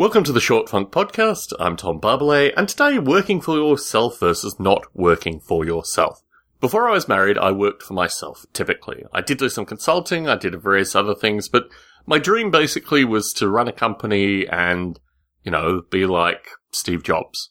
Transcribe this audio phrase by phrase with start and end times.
[0.00, 1.52] Welcome to the Short Funk Podcast.
[1.60, 6.22] I'm Tom Barbalet, and today working for yourself versus not working for yourself.
[6.58, 9.04] Before I was married, I worked for myself, typically.
[9.12, 11.64] I did do some consulting, I did various other things, but
[12.06, 14.98] my dream basically was to run a company and,
[15.44, 17.50] you know, be like Steve Jobs.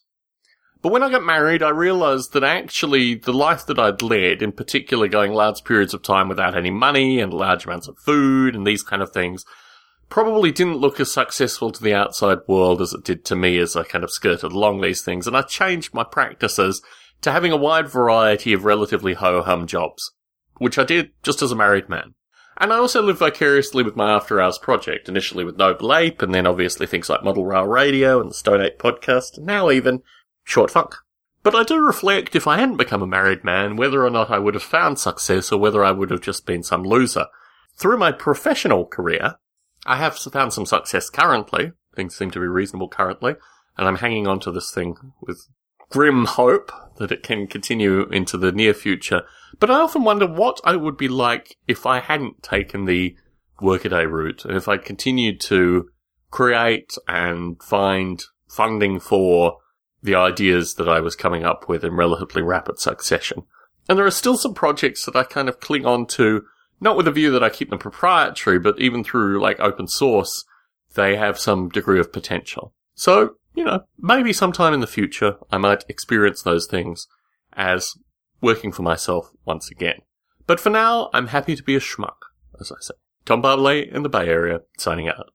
[0.82, 4.50] But when I got married, I realized that actually the life that I'd led, in
[4.50, 8.66] particular going large periods of time without any money and large amounts of food and
[8.66, 9.44] these kind of things,
[10.10, 13.76] probably didn't look as successful to the outside world as it did to me as
[13.76, 15.26] I kind of skirted along these things.
[15.26, 16.82] And I changed my practices
[17.22, 20.12] to having a wide variety of relatively ho-hum jobs,
[20.58, 22.14] which I did just as a married man.
[22.58, 26.34] And I also lived vicariously with my After Hours project, initially with Noble Ape, and
[26.34, 30.02] then obviously things like Model Rail Radio and the Stone Ape podcast, and now even
[30.44, 30.94] Short Funk.
[31.42, 34.38] But I do reflect if I hadn't become a married man, whether or not I
[34.38, 37.26] would have found success or whether I would have just been some loser.
[37.76, 39.36] Through my professional career,
[39.86, 41.72] I have found some success currently.
[41.94, 43.34] Things seem to be reasonable currently,
[43.76, 45.48] and I'm hanging on to this thing with
[45.90, 49.22] grim hope that it can continue into the near future.
[49.58, 53.16] But I often wonder what I would be like if I hadn't taken the
[53.60, 55.90] workaday route, and if I continued to
[56.30, 59.58] create and find funding for
[60.02, 63.42] the ideas that I was coming up with in relatively rapid succession.
[63.88, 66.44] And there are still some projects that I kind of cling on to,
[66.80, 70.44] not with a view that I keep them proprietary, but even through like open source,
[70.94, 72.74] they have some degree of potential.
[72.94, 77.06] So, you know, maybe sometime in the future I might experience those things
[77.52, 77.92] as
[78.40, 80.00] working for myself once again.
[80.46, 82.16] But for now, I'm happy to be a schmuck,
[82.60, 82.94] as I say.
[83.24, 85.30] Tom Barbalet in the Bay Area, signing out.